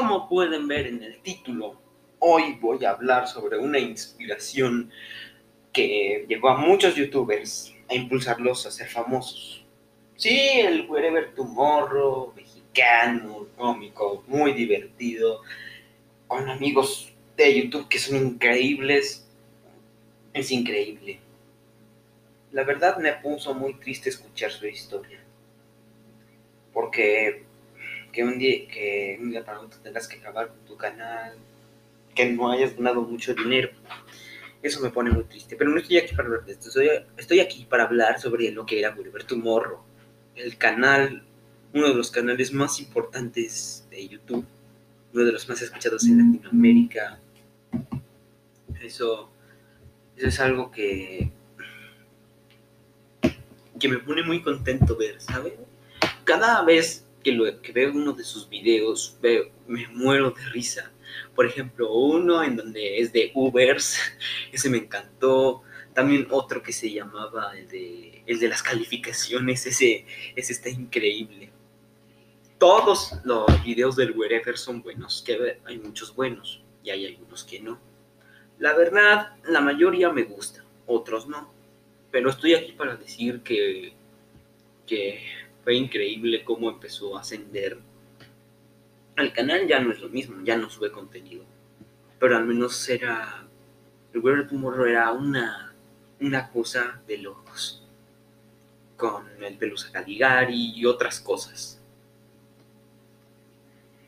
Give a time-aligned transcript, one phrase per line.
[0.00, 1.78] Como pueden ver en el título,
[2.20, 4.90] hoy voy a hablar sobre una inspiración
[5.74, 9.62] que llegó a muchos youtubers a impulsarlos a ser famosos.
[10.16, 15.42] Sí, el Wherever Tomorrow, mexicano, cómico, muy divertido,
[16.26, 19.28] con amigos de YouTube que son increíbles.
[20.32, 21.20] Es increíble.
[22.52, 25.22] La verdad me puso muy triste escuchar su historia.
[26.72, 27.49] Porque
[28.12, 31.34] que un día, que un día para otro tengas que acabar con tu canal,
[32.14, 33.70] que no hayas ganado mucho dinero.
[34.62, 35.56] Eso me pone muy triste.
[35.56, 36.68] Pero no estoy aquí para hablar de esto.
[37.16, 39.84] Estoy, aquí para hablar sobre lo que era Gulliver Morro.
[40.34, 41.22] El canal,
[41.72, 44.44] uno de los canales más importantes de YouTube.
[45.12, 47.18] Uno de los más escuchados en Latinoamérica.
[48.82, 49.30] Eso,
[50.16, 51.30] eso es algo que,
[53.78, 55.54] que me pone muy contento ver, ¿sabes?
[56.24, 60.90] Cada vez que, lo, que veo uno de sus videos, veo, me muero de risa.
[61.34, 63.98] Por ejemplo, uno en donde es de Ubers,
[64.52, 65.62] ese me encantó.
[65.94, 71.50] También otro que se llamaba el de, el de las calificaciones, ese, ese está increíble.
[72.58, 77.60] Todos los videos del Wherever son buenos, que hay muchos buenos y hay algunos que
[77.60, 77.80] no.
[78.58, 81.52] La verdad, la mayoría me gusta, otros no.
[82.10, 83.94] Pero estoy aquí para decir que,
[84.86, 85.22] que
[85.62, 87.78] fue increíble cómo empezó a ascender.
[89.16, 91.44] El canal ya no es lo mismo, ya no sube contenido.
[92.18, 93.46] Pero al menos era.
[94.12, 95.74] El World Tomorrow era una,
[96.20, 97.86] una cosa de locos.
[98.96, 101.80] Con el Pelusa Caligari y otras cosas.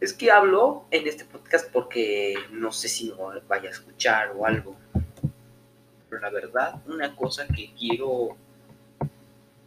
[0.00, 4.46] Es que hablo en este podcast porque no sé si no vaya a escuchar o
[4.46, 4.76] algo.
[6.08, 8.36] Pero la verdad, una cosa que quiero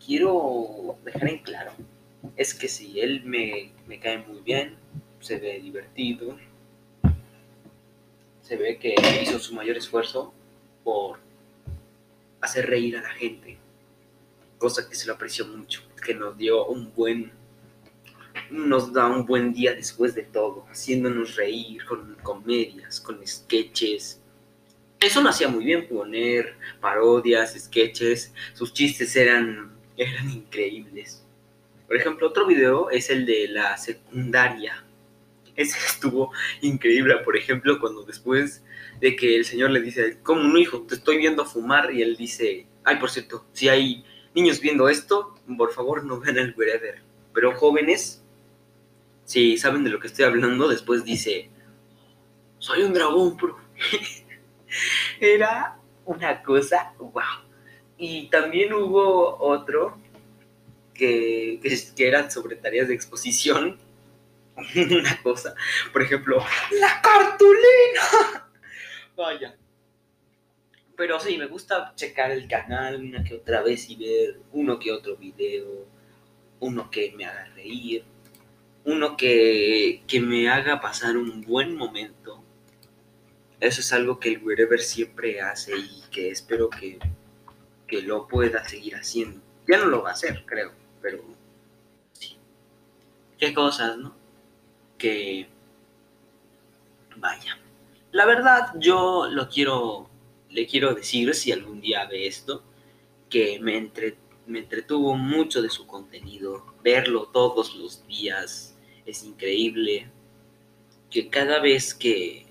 [0.06, 1.72] quiero dejar en claro
[2.36, 4.76] es que si él me, cae muy bien,
[5.20, 6.38] se ve divertido,
[8.42, 10.34] se ve que hizo su mayor esfuerzo
[10.84, 11.20] por
[12.42, 13.58] hacer reír a la gente,
[14.58, 17.32] cosa que se lo apreció mucho, que nos dio un buen,
[18.50, 24.20] nos da un buen día después de todo, haciéndonos reír con comedias, con sketches.
[25.00, 31.24] Eso lo hacía muy bien, poner parodias, sketches, sus chistes eran eran increíbles.
[31.88, 34.84] Por ejemplo, otro video es el de la secundaria.
[35.56, 36.32] Ese estuvo
[36.62, 38.64] increíble, por ejemplo, cuando después
[39.00, 42.16] de que el señor le dice, como un hijo, te estoy viendo fumar, y él
[42.18, 44.04] dice, ay, por cierto, si hay
[44.34, 47.02] niños viendo esto, por favor no vean el wherever.
[47.34, 48.24] Pero jóvenes,
[49.26, 51.50] si saben de lo que estoy hablando, después dice,
[52.58, 53.58] soy un dragón, bro.
[55.20, 57.51] Era una cosa, wow.
[58.04, 59.96] Y también hubo otro
[60.96, 61.60] que,
[61.96, 63.78] que, eran sobre tareas de exposición.
[64.76, 65.54] Una cosa,
[65.94, 66.44] por ejemplo,
[66.80, 68.50] la cartulina.
[69.16, 69.56] Vaya.
[70.98, 74.92] Pero sí, me gusta checar el canal una que otra vez y ver uno que
[74.92, 75.86] otro video,
[76.60, 78.04] uno que me haga reír,
[78.84, 82.44] uno que, que me haga pasar un buen momento.
[83.60, 86.98] Eso es algo que el Wherever siempre hace y que espero que
[87.92, 89.42] que lo pueda seguir haciendo.
[89.68, 90.72] Ya no lo va a hacer, creo,
[91.02, 91.22] pero
[92.14, 92.38] sí.
[93.38, 94.16] Qué cosas, ¿no?
[94.98, 95.50] Que
[97.18, 97.60] vaya.
[98.14, 100.10] La verdad, yo lo quiero,
[100.50, 102.64] le quiero decir, si algún día ve esto,
[103.30, 104.16] que me, entre,
[104.48, 106.74] me entretuvo mucho de su contenido.
[106.82, 110.10] Verlo todos los días es increíble.
[111.10, 112.46] Que cada vez que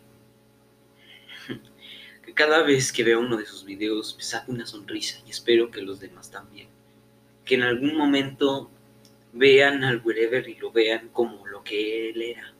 [2.34, 5.82] cada vez que veo uno de sus videos me saca una sonrisa y espero que
[5.82, 6.68] los demás también.
[7.44, 8.70] Que en algún momento
[9.32, 12.52] vean al Wherever y lo vean como lo que él era.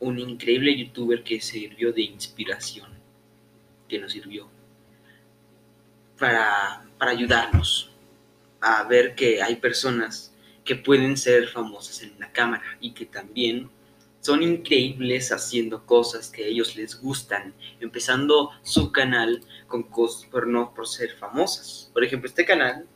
[0.00, 2.90] Un increíble youtuber que sirvió de inspiración,
[3.88, 4.48] que nos sirvió
[6.18, 7.90] para, para ayudarnos
[8.60, 10.32] a ver que hay personas
[10.64, 13.70] que pueden ser famosas en la cámara y que también
[14.20, 20.46] son increíbles haciendo cosas que a ellos les gustan, empezando su canal con cosas por
[20.46, 21.90] no por ser famosas.
[21.92, 22.86] Por ejemplo, este canal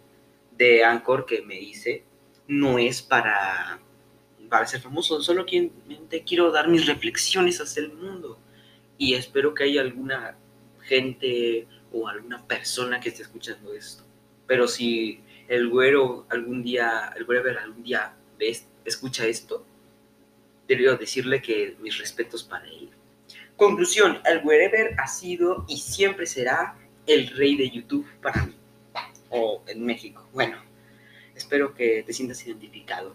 [0.57, 2.05] de Anchor que me hice
[2.49, 3.81] no es para,
[4.49, 8.39] para ser famoso, solo quiero dar mis reflexiones hacia el mundo
[8.99, 10.37] y espero que haya alguna
[10.83, 14.05] gente o alguna persona que esté escuchando esto.
[14.47, 18.15] Pero si el güero algún día, el güero algún día
[18.85, 19.65] escucha esto,
[20.75, 22.89] Quiero decirle que mis respetos para él.
[23.57, 28.57] Conclusión, el Wherever ha sido y siempre será el rey de YouTube para mí.
[29.29, 30.27] O en México.
[30.33, 30.57] Bueno,
[31.35, 33.15] espero que te sientas identificado.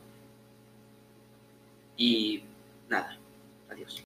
[1.97, 2.43] Y
[2.89, 3.17] nada.